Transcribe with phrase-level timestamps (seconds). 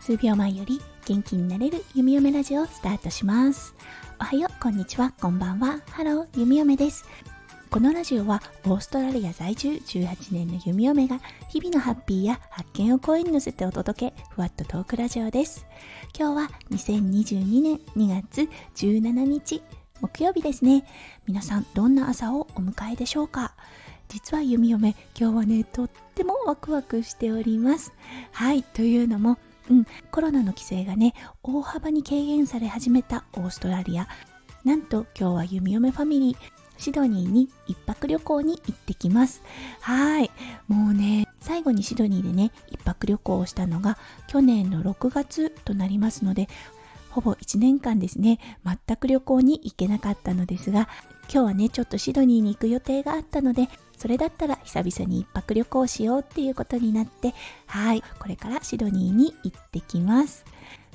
[0.00, 3.74] 数秒前より元気になれる弓嫁ラジオをスタートします。
[4.20, 5.80] おはようこんにちはこんばんは。
[5.90, 7.04] ハロー弓嫁です。
[7.70, 15.66] このラジオはオーストラリア在住18年の弓嫁が日々のハッピーや発見を声に乗せてお届けふわっとトークラジオです。
[16.16, 19.60] 今日は2022年2月17日
[20.00, 20.84] 木曜日ですね。
[21.26, 23.56] 皆さんどんな朝をお迎えでしょうか？
[24.08, 27.92] 実は弓嫁今日はねとってもワクワクしております。
[28.32, 29.38] はいというのも
[29.68, 34.08] うん、コロナの規制がね大幅に軽減され始めたオーストラリア。
[34.64, 36.36] なんと今日は弓嫁ファミリー
[36.78, 39.42] シドニーに一泊旅行に行ってきます。
[39.80, 40.30] はい
[40.68, 46.48] もうね最後にシドニーでね一泊旅行をしたのが去年の6月となりますので
[47.10, 50.88] ほぼ1年間ですね全く旅行に行けなかったのですが
[51.32, 57.34] 今日はねちょっとシドニーに行く予定があったのでそれだったら久々に一泊旅行しようっていうことになって
[57.66, 60.44] はいこれからシドニーに行ってきます。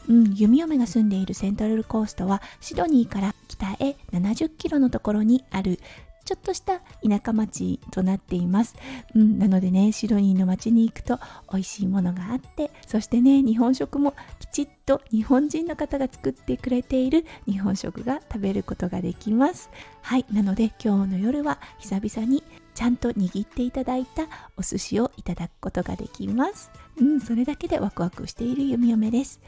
[0.09, 5.79] うん、弓嫁が住んでいるセントラルコーストはシドニーから北へ70キロのところにある
[6.25, 8.75] ちょっとした田舎町となっています、
[9.15, 11.19] うん、なのでねシドニーの町に行くと
[11.51, 19.69] 美味しいものがあってそしてね日本食もきちっと日本人の方が作ってくれている日本食が食べることができます。
[20.01, 24.23] はいなので今日の夜は久々にちゃんと握っていただいた
[24.57, 29.41] お寿司をいただくことができますうんそれだけでワクワクしている弓嫁です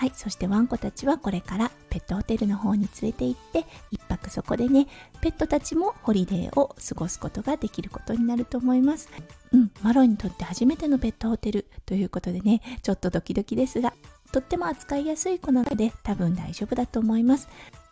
[0.00, 4.86] はい、そしてワンコたちはこれからペットホテルの方に連れて行って一泊そこでね
[5.20, 9.10] ペットたちもホリデーを過ごすことができることになると思います。
[9.52, 13.92] うんマロンにとって初めてのペットホテルということでねちょっとドキドキですが
[14.32, 17.50] とっても扱いやすい子なので多分大丈夫だと思います。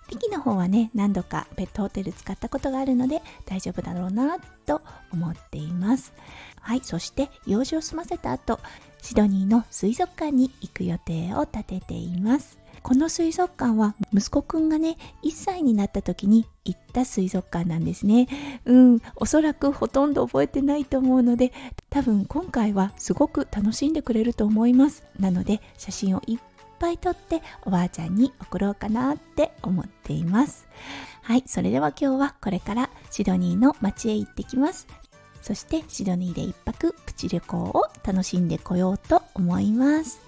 [0.09, 4.81] リキの方はね何度かペットホテル使ったことがあるので大丈夫だろうなと
[5.13, 6.15] 思っています。
[6.63, 8.61] はいそして用事を済ませた後
[9.03, 12.59] シドニーの水族館に行く予定を立てています。
[12.83, 18.29] この水族館は息子くんがね1歳になった時に行った水族館なんですね。
[18.65, 21.53] うんおそらくほとんど覚えてないと思うので
[21.91, 25.05] 多分今回はすごく楽しんでくれると思います。
[25.19, 26.39] なので写真をいっ
[26.79, 30.67] ぱい撮っておばあちゃんに送ろうかなって思っています。
[31.23, 34.87] はいそれでは今日はこれからシドニーの街へ行ってきます。
[35.43, 40.21] そしてシドニーで一泊プチ旅行を楽しんでこようと思います。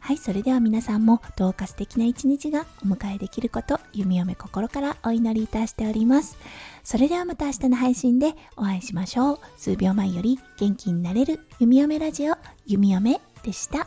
[0.00, 6.36] はいそれでは皆さんもどうか素敵な一日がお迎えできること弓嫁心からお祈りいたしております。
[6.82, 9.38] それではまた明日の配信でお会いしましょう。
[9.56, 13.86] 数秒前より元気になれる弓嫁ラジオ弓嫁でした。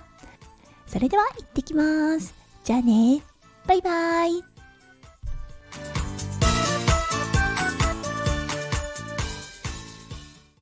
[0.85, 2.33] それでは行ってきます。
[2.63, 3.21] じゃあね。
[3.67, 4.56] バイバイ。